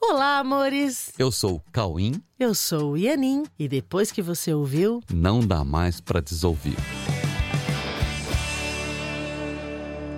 [0.00, 1.12] Olá, amores!
[1.18, 2.22] Eu sou o Cauim.
[2.38, 6.76] Eu sou o Ianin e depois que você ouviu, não dá mais para desouvir.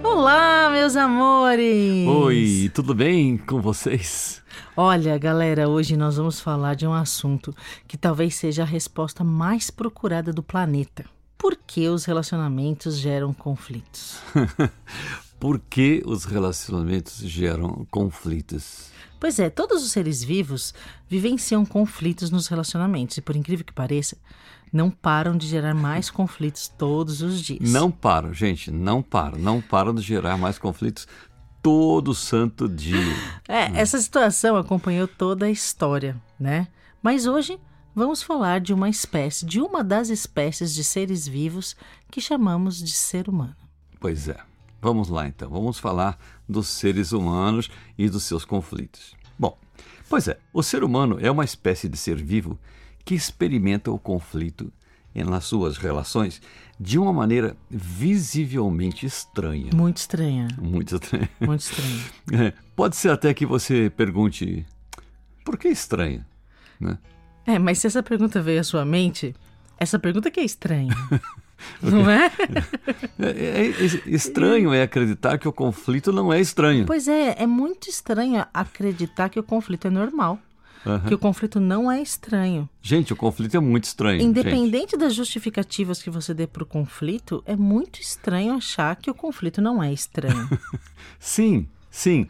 [0.04, 2.06] Olá, meus amores!
[2.06, 4.42] Oi, tudo bem com vocês?
[4.76, 7.54] Olha, galera, hoje nós vamos falar de um assunto
[7.88, 11.06] que talvez seja a resposta mais procurada do planeta.
[11.38, 14.18] Por que os relacionamentos geram conflitos?
[15.40, 18.90] Por que os relacionamentos geram conflitos?
[19.18, 20.74] Pois é, todos os seres vivos
[21.08, 24.18] vivenciam conflitos nos relacionamentos e, por incrível que pareça,
[24.70, 27.70] não param de gerar mais conflitos todos os dias.
[27.70, 29.38] Não param, gente, não param.
[29.38, 31.08] Não param de gerar mais conflitos
[31.62, 32.96] todo santo dia.
[33.48, 36.68] É, essa situação acompanhou toda a história, né?
[37.02, 37.58] Mas hoje
[37.94, 41.74] vamos falar de uma espécie, de uma das espécies de seres vivos
[42.10, 43.56] que chamamos de ser humano.
[43.98, 44.49] Pois é.
[44.80, 49.14] Vamos lá então, vamos falar dos seres humanos e dos seus conflitos.
[49.38, 49.58] Bom,
[50.08, 52.58] pois é, o ser humano é uma espécie de ser vivo
[53.04, 54.72] que experimenta o conflito
[55.14, 56.40] nas suas relações
[56.78, 59.70] de uma maneira visivelmente estranha.
[59.74, 60.48] Muito estranha.
[60.58, 61.28] Muito estranha.
[61.40, 62.04] Muito estranha.
[62.32, 64.64] É, pode ser até que você pergunte
[65.44, 66.26] por que estranha,
[66.78, 66.96] né?
[67.44, 69.34] É, mas se essa pergunta veio à sua mente,
[69.76, 70.94] essa pergunta que é estranha.
[71.82, 72.30] Não é?
[73.18, 73.66] É, é?
[73.66, 73.70] é?
[74.06, 76.86] Estranho é acreditar que o conflito não é estranho.
[76.86, 80.38] Pois é, é muito estranho acreditar que o conflito é normal.
[80.84, 81.00] Uhum.
[81.00, 82.68] Que o conflito não é estranho.
[82.80, 84.22] Gente, o conflito é muito estranho.
[84.22, 84.98] Independente gente.
[84.98, 89.60] das justificativas que você dê para o conflito, é muito estranho achar que o conflito
[89.60, 90.48] não é estranho.
[91.20, 92.26] sim, sim.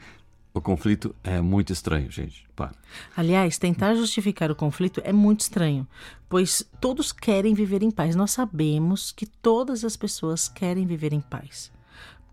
[0.53, 2.47] O conflito é muito estranho, gente.
[2.56, 2.73] Para.
[3.17, 5.87] Aliás, tentar justificar o conflito é muito estranho,
[6.29, 8.17] pois todos querem viver em paz.
[8.17, 11.70] Nós sabemos que todas as pessoas querem viver em paz,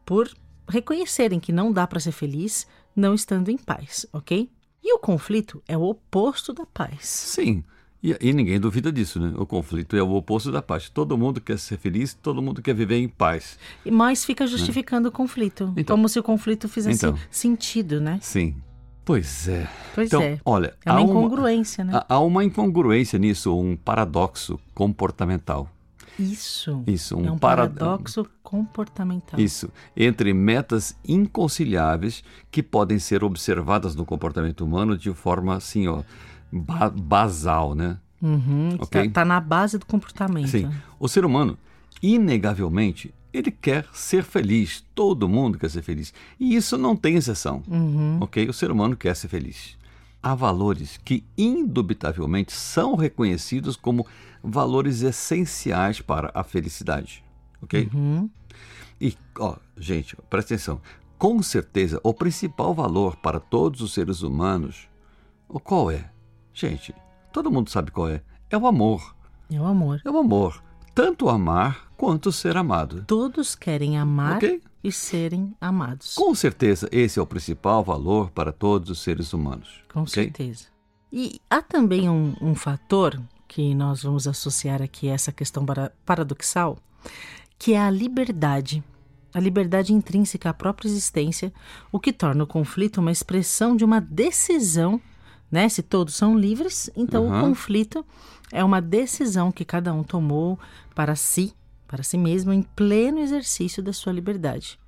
[0.06, 0.32] por
[0.68, 4.50] reconhecerem que não dá para ser feliz não estando em paz, ok?
[4.84, 7.06] E o conflito é o oposto da paz.
[7.06, 7.64] Sim.
[8.02, 9.34] E, e, ninguém duvida disso, né?
[9.38, 10.88] O conflito é o oposto da paz.
[10.88, 13.58] Todo mundo quer ser feliz, todo mundo quer viver em paz.
[13.84, 15.09] Mas fica justificando né?
[15.09, 15.74] o conflito.
[15.75, 18.19] Então, como se o conflito fizesse então, sentido, né?
[18.22, 18.56] Sim.
[19.03, 19.68] Pois é.
[19.96, 20.40] Pois então, é.
[20.46, 22.02] Olha, é uma incongruência, uma, né?
[22.08, 25.69] Há uma incongruência nisso, um paradoxo comportamental.
[26.19, 26.84] Isso.
[26.85, 29.40] Isso, um, é um paradoxo comportamental.
[29.40, 36.02] Isso, entre metas inconciliáveis que podem ser observadas no comportamento humano de forma assim, ó,
[36.52, 37.97] ba basal, né?
[38.22, 39.08] Uhum, okay?
[39.09, 40.47] tá, tá na base do comportamento.
[40.47, 40.72] Sim.
[41.00, 41.58] O ser humano,
[42.02, 44.84] inegavelmente, ele quer ser feliz.
[44.96, 46.13] Todo mundo quer ser feliz.
[46.40, 47.62] E isso não tem exceção.
[47.68, 48.18] Uhum.
[48.22, 48.47] Ok?
[48.50, 49.78] O ser humano quer ser feliz.
[50.22, 54.06] Há valores que, indubitavelmente, são reconhecidos como
[54.44, 57.24] valores essenciais para a felicidade.
[57.62, 57.90] Ok?
[57.94, 58.29] Uhum.
[59.00, 60.81] E, ó, gente, presta atenção.
[61.18, 64.88] Com certeza, o principal valor para todos os seres humanos,
[65.64, 66.09] qual é?
[66.57, 66.91] Gente,
[67.31, 68.19] todo mundo sabe qual é.
[68.50, 69.16] É o amor.
[69.47, 70.01] É o amor.
[70.03, 70.63] É o amor.
[70.95, 73.03] Tanto amar quanto ser amado.
[73.06, 74.59] Todos querem amar okay?
[74.84, 76.16] e serem amados.
[76.16, 79.84] Com certeza, esse é o principal valor para todos os seres humanos.
[79.94, 80.23] Com okay?
[80.23, 80.66] certeza.
[81.13, 85.91] E há também um, um fator que nós vamos associar aqui a essa questão para,
[86.03, 86.79] paradoxal,
[87.59, 88.84] que é a liberdade.
[89.31, 91.53] A liberdade intrínseca à própria existência,
[91.91, 95.00] o que torna o conflito uma expressão de uma decisão
[95.52, 95.69] né?
[95.69, 97.38] Se todos são livres, então uhum.
[97.38, 98.06] o conflito
[98.52, 100.59] é uma decisão que cada um tomou
[100.94, 101.53] para si,
[101.88, 104.80] para si mesmo, em pleno exercício da sua liberdade.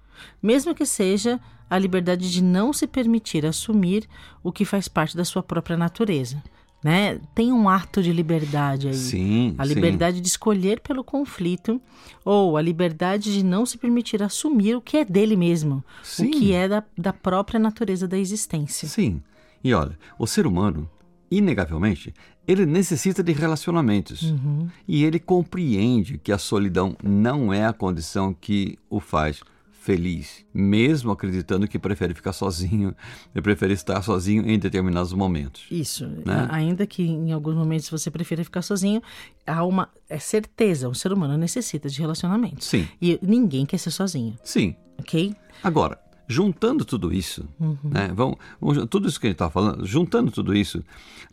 [0.41, 1.39] Mesmo que seja
[1.69, 4.07] a liberdade de não se permitir assumir
[4.43, 6.41] o que faz parte da sua própria natureza.
[6.81, 7.19] Né?
[7.35, 8.93] Tem um ato de liberdade aí.
[8.93, 10.21] Sim, a liberdade sim.
[10.21, 11.81] de escolher pelo conflito
[12.23, 16.27] ou a liberdade de não se permitir assumir o que é dele mesmo, sim.
[16.27, 18.87] o que é da, da própria natureza da existência.
[18.87, 19.21] Sim.
[19.63, 20.89] E olha, o ser humano,
[21.29, 22.13] inegavelmente,
[22.47, 24.23] ele necessita de relacionamentos.
[24.23, 24.67] Uhum.
[24.87, 29.41] E ele compreende que a solidão não é a condição que o faz
[29.89, 32.93] feliz, mesmo acreditando que prefere ficar sozinho,
[33.33, 35.65] ele prefere estar sozinho em determinados momentos.
[35.71, 36.47] Isso, né?
[36.51, 39.01] ainda que em alguns momentos você prefira ficar sozinho,
[39.47, 42.67] há uma é certeza, o ser humano necessita de relacionamentos.
[42.67, 42.87] Sim.
[43.01, 44.37] E ninguém quer ser sozinho.
[44.43, 44.75] Sim.
[44.99, 45.33] Ok?
[45.63, 45.97] Agora,
[46.31, 47.75] Juntando tudo isso, uhum.
[47.83, 50.83] né, vamos, vamos, tudo isso que a gente está falando, juntando tudo isso,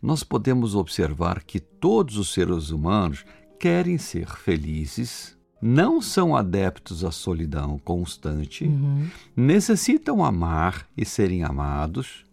[0.01, 3.23] nós podemos observar que todos os seres humanos
[3.59, 9.07] querem ser felizes, não são adeptos à solidão constante, uhum.
[9.35, 12.25] necessitam amar e serem amados,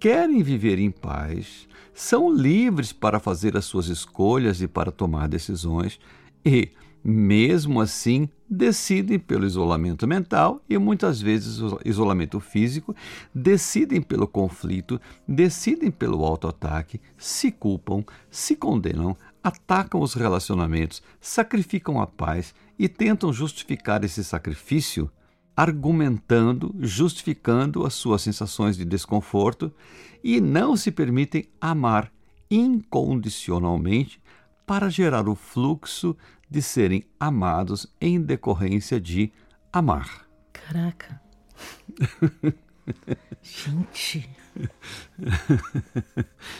[0.00, 6.00] querem viver em paz, são livres para fazer as suas escolhas e para tomar decisões
[6.44, 6.70] e
[7.02, 12.94] mesmo assim, decidem pelo isolamento mental e muitas vezes isolamento físico,
[13.34, 22.06] decidem pelo conflito, decidem pelo autoataque, se culpam, se condenam, atacam os relacionamentos, sacrificam a
[22.06, 25.10] paz e tentam justificar esse sacrifício
[25.56, 29.72] argumentando, justificando as suas sensações de desconforto
[30.24, 32.10] e não se permitem amar
[32.50, 34.20] incondicionalmente
[34.70, 36.16] para gerar o fluxo
[36.48, 39.32] de serem amados em decorrência de
[39.72, 40.28] amar.
[40.52, 41.20] Caraca.
[43.42, 44.30] Gente.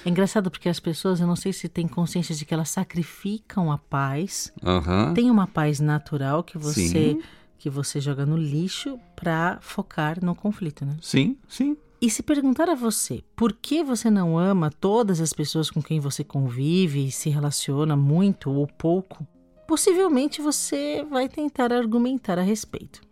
[0.05, 3.71] É engraçado porque as pessoas, eu não sei se têm consciência de que elas sacrificam
[3.71, 4.53] a paz.
[4.61, 5.15] Uhum.
[5.15, 7.23] Tem uma paz natural que você Sim.
[7.59, 10.97] que você joga no lixo para focar no conflito, né?
[11.01, 11.77] Sim, sim.
[12.01, 16.01] E se perguntar a você por que você não ama todas as pessoas com quem
[16.01, 19.27] você convive e se relaciona muito ou pouco,
[19.69, 23.03] possivelmente você vai tentar argumentar a respeito,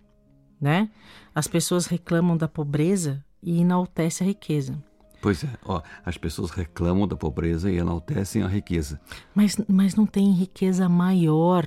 [0.59, 0.91] né?
[1.35, 4.83] As pessoas reclamam da pobreza e enaltecem a riqueza.
[5.21, 8.99] Pois é, ó, as pessoas reclamam da pobreza e enaltecem a riqueza.
[9.35, 11.67] Mas, mas não tem riqueza maior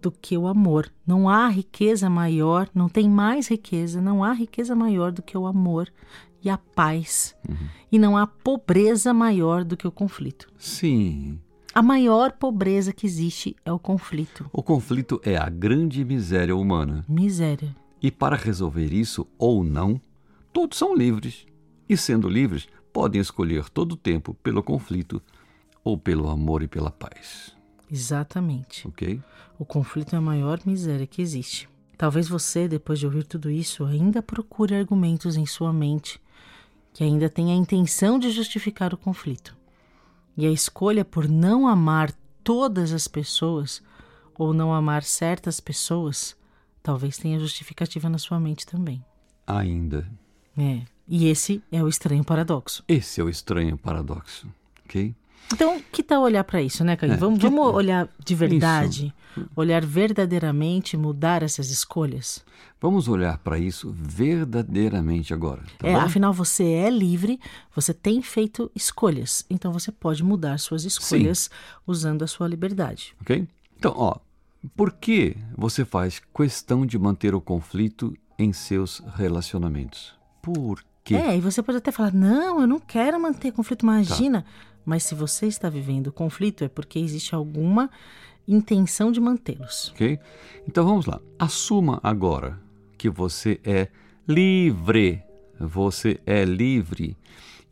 [0.00, 0.90] do que o amor.
[1.06, 5.46] Não há riqueza maior, não tem mais riqueza, não há riqueza maior do que o
[5.46, 5.88] amor
[6.42, 7.34] e a paz.
[7.48, 7.68] Uhum.
[7.90, 10.48] E não há pobreza maior do que o conflito.
[10.58, 11.38] Sim.
[11.74, 14.48] A maior pobreza que existe é o conflito.
[14.52, 17.04] O conflito é a grande miséria humana.
[17.08, 17.74] Miséria.
[18.02, 20.00] E para resolver isso ou não,
[20.52, 21.46] todos são livres.
[21.88, 25.22] E sendo livres, podem escolher todo o tempo pelo conflito
[25.84, 27.54] ou pelo amor e pela paz.
[27.90, 28.86] Exatamente.
[28.86, 29.20] Ok?
[29.58, 31.68] O conflito é a maior miséria que existe.
[31.96, 36.20] Talvez você, depois de ouvir tudo isso, ainda procure argumentos em sua mente
[36.98, 39.56] que ainda tenha a intenção de justificar o conflito.
[40.36, 42.12] E a escolha por não amar
[42.42, 43.80] todas as pessoas
[44.36, 46.36] ou não amar certas pessoas
[46.82, 49.00] talvez tenha justificativa na sua mente também.
[49.46, 50.10] Ainda.
[50.58, 50.82] É.
[51.06, 52.82] E esse é o estranho paradoxo.
[52.88, 54.48] Esse é o estranho paradoxo.
[54.84, 55.14] Ok?
[55.52, 57.12] Então, que tal olhar para isso, né, Caio?
[57.12, 59.14] É, vamos, que- vamos olhar de verdade,
[59.56, 62.44] olhar verdadeiramente e mudar essas escolhas.
[62.80, 65.62] Vamos olhar para isso verdadeiramente agora.
[65.78, 66.00] Tá é, bom?
[66.00, 67.40] afinal, você é livre,
[67.74, 71.50] você tem feito escolhas, então você pode mudar suas escolhas
[71.86, 73.14] usando a sua liberdade.
[73.20, 73.48] Ok?
[73.76, 74.16] Então, ó,
[74.76, 80.14] por que você faz questão de manter o conflito em seus relacionamentos?
[80.42, 80.82] Por
[81.14, 83.86] É, e você pode até falar: não, eu não quero manter conflito, Tá.
[83.86, 84.44] imagina.
[84.84, 87.90] Mas se você está vivendo conflito, é porque existe alguma
[88.46, 89.90] intenção de mantê-los.
[89.90, 90.18] Ok?
[90.66, 91.20] Então vamos lá.
[91.38, 92.58] Assuma agora
[92.96, 93.88] que você é
[94.26, 95.22] livre.
[95.60, 97.16] Você é livre.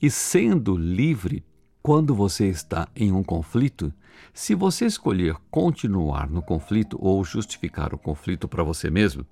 [0.00, 1.42] E sendo livre,
[1.82, 3.92] quando você está em um conflito,
[4.34, 9.24] se você escolher continuar no conflito ou justificar o conflito para você mesmo,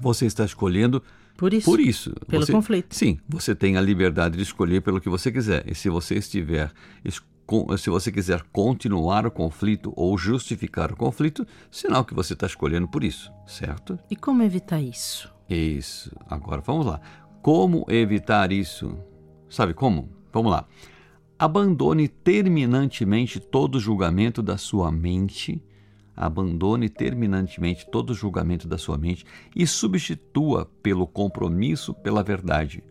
[0.00, 1.02] você está escolhendo
[1.40, 1.64] Por isso.
[1.64, 2.12] por isso.
[2.28, 2.94] Pelo Você- conflito.
[2.94, 5.64] Sim, você tem a liberdade de escolher pelo que você quiser.
[5.66, 6.70] E se você estiver,
[7.78, 12.86] se você quiser continuar o conflito ou justificar o conflito, sinal que você está escolhendo
[12.86, 13.98] por isso, certo?
[14.10, 15.32] E como evitar isso?
[15.48, 16.14] Isso.
[16.28, 17.00] Agora vamos lá.
[17.40, 18.94] Como evitar isso?
[19.48, 20.10] Sabe como?
[20.30, 20.66] Vamos lá.
[21.38, 25.64] Abandone terminantemente todo julgamento da sua mente.
[26.20, 29.24] Abandone terminantemente todo julgamento da sua mente
[29.56, 32.84] e substitua pelo compromisso pela verdade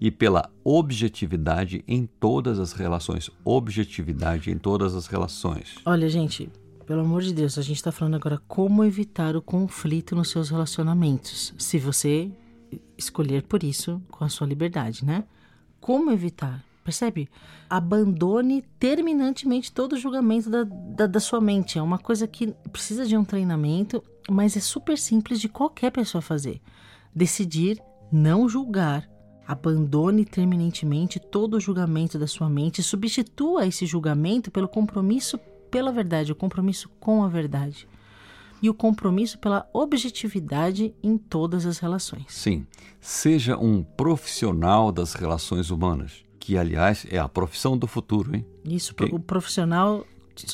[0.00, 3.30] e pela objetividade em todas as relações.
[3.44, 5.76] Objetividade em todas as relações.
[5.84, 6.50] Olha, gente,
[6.84, 10.50] pelo amor de Deus, a gente está falando agora como evitar o conflito nos seus
[10.50, 11.54] relacionamentos.
[11.56, 12.32] Se você
[12.98, 15.22] escolher por isso com a sua liberdade, né?
[15.80, 16.64] Como evitar?
[16.86, 17.28] Percebe?
[17.68, 21.80] Abandone terminantemente todo julgamento da, da, da sua mente.
[21.80, 24.00] É uma coisa que precisa de um treinamento,
[24.30, 26.62] mas é super simples de qualquer pessoa fazer.
[27.12, 29.10] Decidir não julgar.
[29.48, 35.90] Abandone terminantemente todo o julgamento da sua mente e substitua esse julgamento pelo compromisso pela
[35.90, 37.88] verdade, o compromisso com a verdade.
[38.62, 42.26] E o compromisso pela objetividade em todas as relações.
[42.28, 42.64] Sim,
[43.00, 48.46] seja um profissional das relações humanas, que aliás é a profissão do futuro, hein?
[48.64, 50.06] Isso, o profissional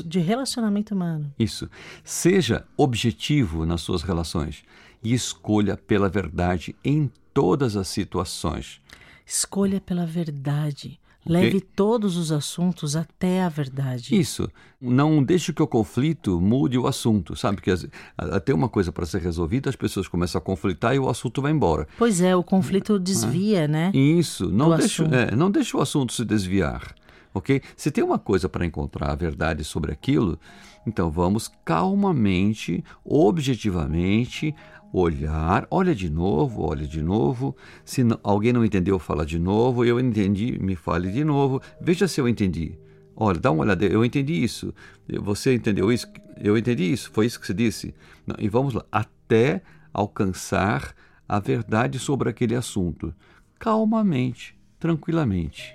[0.06, 1.30] de relacionamento humano.
[1.38, 1.68] Isso.
[2.02, 4.64] Seja objetivo nas suas relações
[5.02, 8.80] e escolha pela verdade em todas as situações.
[9.26, 10.98] Escolha pela verdade.
[11.24, 14.18] Leve todos os assuntos até a verdade.
[14.18, 14.50] Isso.
[14.80, 17.60] Não deixe que o conflito mude o assunto, sabe?
[17.62, 17.86] Que as-
[18.18, 21.52] até uma coisa para ser resolvida, as pessoas começam a conflitar e o assunto vai
[21.52, 21.86] embora.
[21.96, 23.92] Pois é, o conflito desvia, né?
[23.94, 24.48] Isso.
[24.50, 26.94] Não deixe, é, não deixe o assunto se desviar.
[27.34, 27.62] ok?
[27.76, 30.38] Se tem uma coisa para encontrar a verdade sobre aquilo,
[30.86, 34.54] então vamos calmamente, objetivamente
[34.92, 37.56] olhar, olha de novo, olha de novo.
[37.84, 39.84] Se não, alguém não entendeu, fala de novo.
[39.84, 41.60] Eu entendi, me fale de novo.
[41.80, 42.78] Veja se eu entendi.
[43.16, 44.74] Olha, dá uma olhada, eu entendi isso.
[45.20, 46.06] Você entendeu isso?
[46.38, 47.10] Eu entendi isso.
[47.12, 47.94] Foi isso que você disse.
[48.38, 50.94] E vamos lá, até alcançar
[51.28, 53.14] a verdade sobre aquele assunto,
[53.58, 55.74] calmamente, tranquilamente.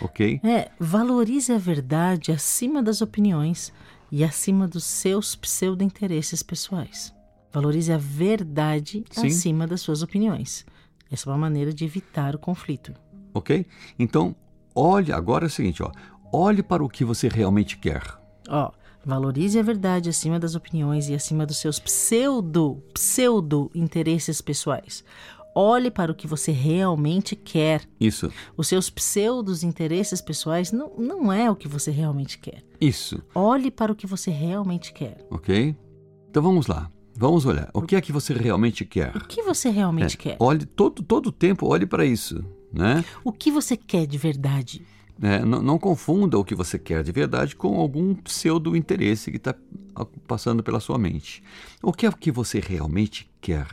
[0.00, 0.40] Ok?
[0.44, 3.72] É, valorize a verdade acima das opiniões
[4.10, 7.14] e acima dos seus pseudo-interesses pessoais.
[7.52, 9.26] Valorize a verdade Sim.
[9.26, 10.66] acima das suas opiniões.
[11.10, 12.92] Essa é uma maneira de evitar o conflito.
[13.32, 13.66] Ok?
[13.98, 14.34] Então,
[14.74, 15.90] olhe, agora é o seguinte, ó,
[16.32, 18.02] olhe para o que você realmente quer.
[18.48, 18.70] Ó,
[19.04, 25.04] valorize a verdade acima das opiniões e acima dos seus pseudo, pseudo interesses pessoais.
[25.54, 27.82] Olhe para o que você realmente quer.
[27.98, 28.30] Isso.
[28.56, 32.62] Os seus pseudos interesses pessoais não, não é o que você realmente quer.
[32.80, 33.20] Isso.
[33.34, 35.26] Olhe para o que você realmente quer.
[35.30, 35.74] Ok?
[36.30, 36.88] Então vamos lá.
[37.18, 37.68] Vamos olhar.
[37.74, 39.16] O que é que você realmente quer?
[39.16, 40.36] O que você realmente é, quer?
[40.38, 43.04] Olhe todo todo tempo, olhe para isso, né?
[43.24, 44.86] O que você quer de verdade?
[45.20, 49.36] É, não, não, confunda o que você quer de verdade com algum pseudo interesse que
[49.36, 49.52] está
[50.28, 51.42] passando pela sua mente.
[51.82, 53.66] O que é que você realmente quer?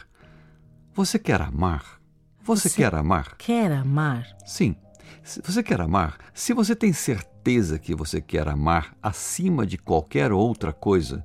[0.96, 2.02] Você quer amar?
[2.44, 3.36] Você, você quer amar?
[3.38, 4.26] Quer amar?
[4.44, 4.76] Sim.
[5.24, 6.18] Você quer amar?
[6.34, 11.24] Se você tem certeza que você quer amar acima de qualquer outra coisa,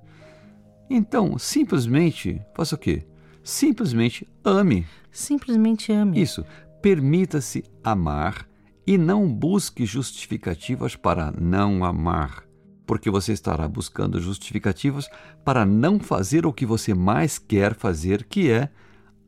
[0.90, 3.06] então simplesmente faça o quê?
[3.42, 4.84] Simplesmente ame.
[5.12, 6.20] Simplesmente ame.
[6.20, 6.44] Isso.
[6.82, 8.48] Permita-se amar
[8.86, 12.44] e não busque justificativas para não amar,
[12.86, 15.08] porque você estará buscando justificativas
[15.44, 18.68] para não fazer o que você mais quer fazer, que é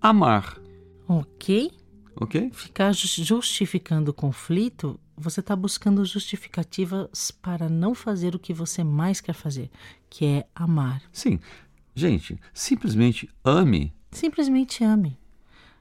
[0.00, 0.58] amar.
[1.06, 1.70] Ok.
[2.16, 2.50] Ok?
[2.52, 9.20] Ficar justificando o conflito, você está buscando justificativas para não fazer o que você mais
[9.20, 9.70] quer fazer,
[10.08, 11.02] que é amar.
[11.12, 11.38] Sim.
[11.94, 13.92] Gente, simplesmente ame.
[14.10, 15.18] Simplesmente ame.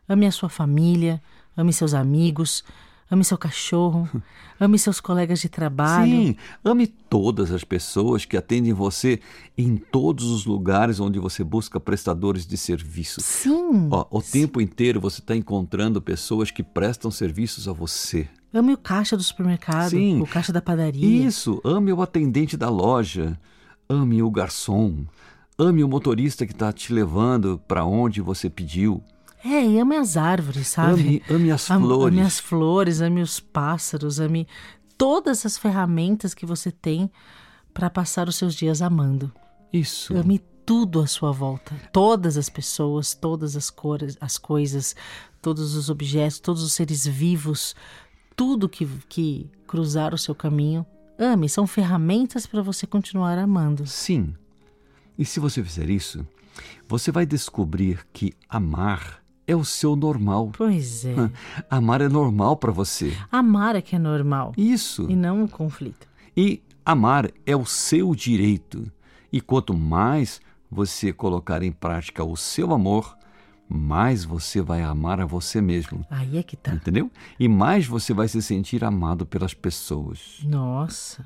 [0.08, 1.22] Ame a sua família,
[1.56, 2.64] ame seus amigos,
[3.12, 4.10] Ame seu cachorro,
[4.58, 6.10] ame seus colegas de trabalho.
[6.10, 9.20] Sim, ame todas as pessoas que atendem você
[9.58, 13.26] em todos os lugares onde você busca prestadores de serviços.
[13.26, 13.90] Sim.
[13.92, 14.44] Ó, o sim.
[14.44, 18.30] tempo inteiro você está encontrando pessoas que prestam serviços a você.
[18.53, 20.22] Ame o caixa do supermercado, Sim.
[20.22, 21.25] o caixa da padaria.
[21.25, 23.39] Isso, ame o atendente da loja,
[23.88, 25.05] ame o garçom,
[25.58, 29.01] ame o motorista que está te levando para onde você pediu.
[29.43, 31.01] É, e ame as árvores, sabe?
[31.01, 32.17] Ame, ame as flores.
[32.17, 34.48] Ame as flores, ame os pássaros, ame
[34.98, 37.10] todas as ferramentas que você tem
[37.74, 39.31] para passar os seus dias amando.
[39.74, 40.15] Isso.
[40.15, 41.74] Ame tudo à sua volta.
[41.91, 44.96] Todas as pessoas, todas as cores, as coisas,
[45.41, 47.75] todos os objetos, todos os seres vivos,
[48.42, 50.84] tudo que, que cruzar o seu caminho.
[51.16, 53.86] Ame, são ferramentas para você continuar amando.
[53.86, 54.34] Sim.
[55.16, 56.26] E se você fizer isso,
[56.90, 60.50] você vai descobrir que amar é o seu normal.
[60.58, 61.14] Pois é.
[61.70, 63.16] Amar é normal para você.
[63.32, 64.54] Amar é que é normal.
[64.58, 65.06] Isso.
[65.08, 66.08] E não o conflito.
[66.36, 68.92] E amar é o seu direito.
[69.32, 73.16] E quanto mais você colocar em prática o seu amor,
[73.74, 76.06] mais você vai amar a você mesmo.
[76.10, 76.74] Aí é que tá.
[76.74, 77.10] Entendeu?
[77.40, 80.40] E mais você vai se sentir amado pelas pessoas.
[80.44, 81.25] Nossa.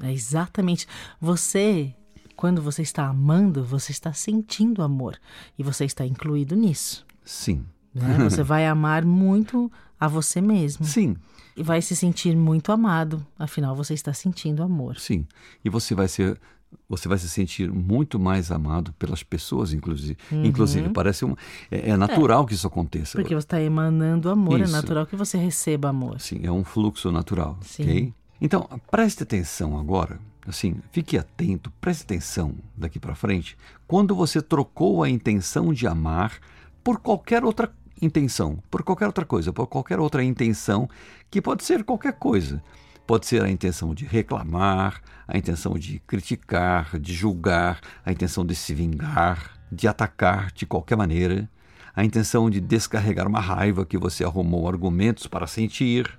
[0.00, 0.86] É exatamente.
[1.20, 1.94] Você,
[2.36, 5.18] quando você está amando, você está sentindo amor.
[5.58, 7.04] E você está incluído nisso.
[7.24, 7.64] Sim.
[7.92, 8.16] Né?
[8.18, 10.86] Você vai amar muito a você mesmo.
[10.86, 11.16] Sim.
[11.56, 13.26] E vai se sentir muito amado.
[13.38, 14.98] Afinal, você está sentindo amor.
[14.98, 15.26] Sim.
[15.64, 16.40] E você vai ser
[16.88, 20.16] você vai se sentir muito mais amado pelas pessoas, inclusive.
[20.30, 20.44] Uhum.
[20.44, 21.34] Inclusive, parece um,
[21.70, 23.18] é, é natural é, que isso aconteça.
[23.18, 24.72] Porque você está emanando amor, é isso.
[24.74, 26.20] é natural que você receba amor.
[26.20, 27.58] Sim, é um fluxo natural.
[27.62, 27.82] Sim.
[27.82, 28.14] Ok?
[28.40, 30.18] Então, preste atenção agora.
[30.46, 33.56] Assim, fique atento, preste atenção daqui para frente.
[33.86, 36.40] Quando você trocou a intenção de amar
[36.82, 40.88] por qualquer outra intenção, por qualquer outra coisa, por qualquer outra intenção,
[41.30, 42.60] que pode ser qualquer coisa.
[43.06, 48.54] Pode ser a intenção de reclamar, a intenção de criticar, de julgar, a intenção de
[48.54, 51.48] se vingar, de atacar de qualquer maneira,
[51.94, 56.18] a intenção de descarregar uma raiva que você arrumou argumentos para sentir.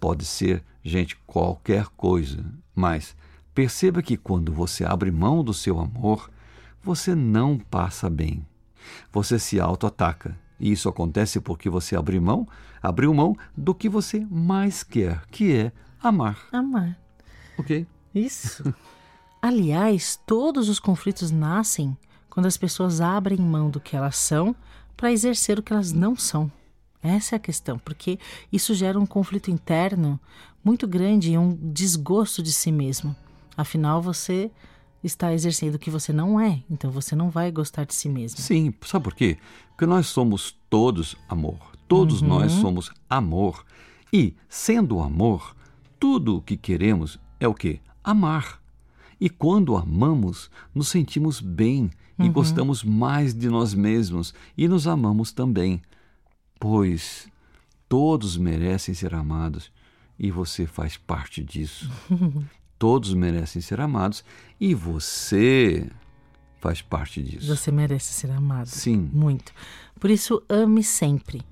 [0.00, 2.44] Pode ser, gente, qualquer coisa.
[2.74, 3.14] Mas
[3.54, 6.30] perceba que quando você abre mão do seu amor,
[6.82, 8.44] você não passa bem
[9.12, 10.36] você se auto-ataca.
[10.58, 12.46] E isso acontece porque você abriu mão,
[12.80, 16.38] abriu mão do que você mais quer, que é amar.
[16.52, 16.98] Amar.
[17.58, 17.86] Ok?
[18.14, 18.74] Isso.
[19.40, 21.96] Aliás, todos os conflitos nascem
[22.30, 24.54] quando as pessoas abrem mão do que elas são
[24.96, 26.50] para exercer o que elas não são.
[27.02, 28.18] Essa é a questão, porque
[28.52, 30.20] isso gera um conflito interno
[30.64, 33.14] muito grande e um desgosto de si mesmo.
[33.56, 34.50] Afinal, você
[35.02, 38.38] está exercendo o que você não é, então você não vai gostar de si mesmo.
[38.38, 39.36] Sim, sabe por quê?
[39.70, 41.58] Porque nós somos todos amor.
[41.88, 42.28] Todos Uhum.
[42.28, 43.64] nós somos amor.
[44.12, 45.56] E, sendo amor,
[46.02, 47.78] tudo o que queremos é o quê?
[48.02, 48.60] Amar.
[49.20, 52.32] E quando amamos, nos sentimos bem e Uhum.
[52.32, 55.80] gostamos mais de nós mesmos e nos amamos também.
[56.58, 57.28] Pois
[57.88, 59.70] todos merecem ser amados
[60.18, 61.88] e você faz parte disso.
[62.76, 64.24] todos merecem ser amados
[64.60, 65.88] e você
[66.60, 67.46] faz parte disso.
[67.46, 68.66] Você merece ser amado.
[68.66, 69.08] Sim.
[69.12, 69.52] Muito.
[70.00, 71.42] Por isso, ame sempre.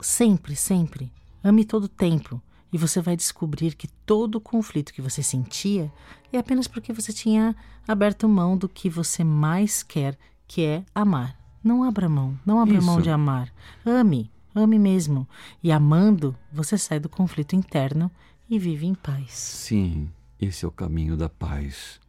[0.00, 1.10] Sempre, sempre.
[1.42, 2.40] Ame todo o tempo.
[2.74, 5.92] E você vai descobrir que todo o conflito que você sentia
[6.32, 7.54] é apenas porque você tinha
[7.86, 11.38] aberto mão do que você mais quer, que é amar.
[11.62, 13.04] Não abra mão, não abra mão Isso.
[13.04, 13.54] de amar.
[13.86, 15.24] Ame, ame mesmo.
[15.62, 18.10] E amando, você sai do conflito interno
[18.50, 19.30] e vive em paz.
[19.30, 22.00] Sim, esse é o caminho da paz.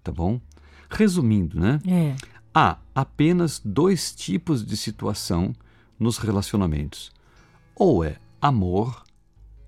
[0.00, 0.40] Tá bom?
[0.88, 1.80] Resumindo, né?
[1.88, 2.14] É,
[2.54, 5.52] Há apenas dois tipos de situação
[5.98, 7.10] nos relacionamentos:
[7.74, 9.02] ou é amor,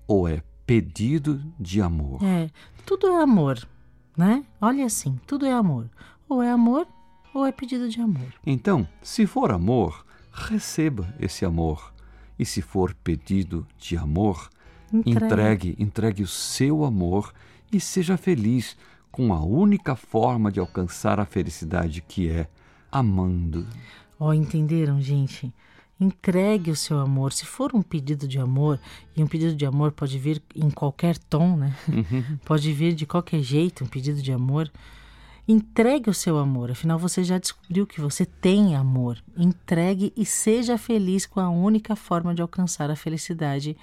[0.07, 2.23] ou é pedido de amor.
[2.23, 2.49] é.
[2.85, 3.67] Tudo é amor,
[4.15, 4.45] né?
[4.61, 5.89] Olha assim, tudo é amor.
[6.29, 6.87] Ou é amor,
[7.33, 8.33] ou é pedido de amor.
[8.45, 11.93] Então, se for amor, receba esse amor.
[12.39, 14.49] E se for pedido de amor,
[14.93, 15.25] Entregue.
[15.25, 17.33] entregue, entregue o seu amor
[17.69, 18.77] e seja feliz
[19.11, 22.47] com a única forma de alcançar a felicidade que é
[22.89, 23.67] amando.
[24.17, 25.53] Ó, entenderam, gente?
[25.99, 27.33] Entregue o seu amor.
[27.33, 28.79] Se for um pedido de amor,
[29.15, 31.75] e um pedido de amor pode vir em qualquer tom, né?
[32.45, 34.71] Pode vir de qualquer jeito, um pedido de amor.
[35.47, 39.17] Entregue o seu amor, afinal você já descobriu que você tem amor.
[39.37, 43.75] Entregue e seja feliz com a única forma de alcançar a felicidade,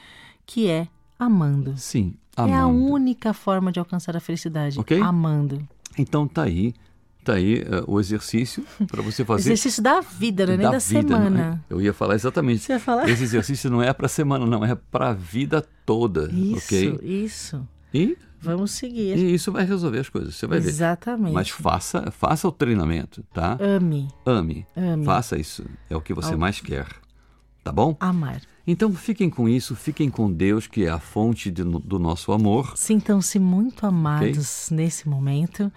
[0.45, 0.87] que é
[1.19, 1.77] amando.
[1.79, 2.85] Sim, É a amando.
[2.93, 5.01] única forma de alcançar a felicidade, Ok?
[5.01, 5.67] amando.
[5.99, 6.75] Então tá aí,
[7.25, 10.79] tá aí eh, o exercício para você fazer Exercício da vida, não é nem da,
[10.79, 11.31] vida, semana.
[11.31, 11.59] não é?
[11.71, 12.61] Eu ia falar exatamente.
[12.63, 13.09] Você ia falar?
[13.09, 16.99] Esse exercício não é para semana, não, é para a vida toda, Isso, ok?
[17.03, 17.69] isso.
[17.93, 19.17] E, Vamos seguir.
[19.17, 20.69] e isso vai resolver as coisas, você vai ver.
[20.69, 21.33] Exatamente.
[21.33, 23.57] Mas faça, faça o treinamento, tá?
[23.61, 25.05] Ame, Ame, ame.
[25.05, 26.87] faça isso, é o que você Ao- mais quer,
[27.63, 27.97] tá bom?
[28.01, 28.41] amar.
[28.67, 32.73] Então fiquem com isso, fiquem com Deus, que é a fonte de do nosso amor.
[32.77, 35.71] Sintam-se muito amados nesse momento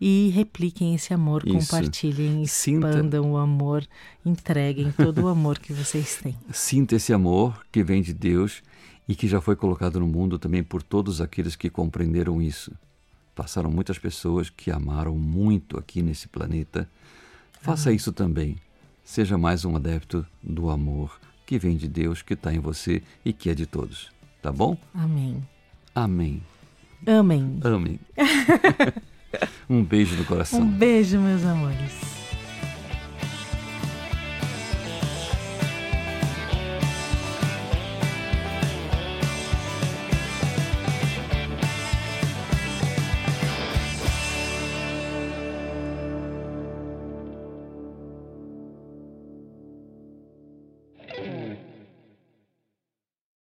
[0.00, 1.58] e repliquem esse amor, Isso.
[1.70, 3.86] compartilhem, Sinta- expandam o amor,
[4.24, 6.34] entreguem todo o amor que vocês têm.
[6.52, 8.62] Sinta esse amor que vem de Deus
[9.06, 12.72] e que já foi colocado no mundo também por todos aqueles que compreenderam isso.
[13.34, 16.88] Passaram muitas pessoas que amaram muito aqui nesse planeta.
[17.60, 18.56] Faça isso também.
[19.04, 23.32] Seja mais um adepto do amor que vem de Deus, que está em você e
[23.32, 24.10] que é de todos.
[24.40, 24.76] Tá bom?
[24.94, 25.42] Amém.
[25.94, 26.42] Amém.
[27.06, 27.60] Amém.
[27.64, 28.00] Amém.
[29.68, 30.60] um beijo no coração.
[30.60, 32.19] Um beijo, meus amores.